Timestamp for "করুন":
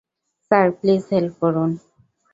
1.41-1.69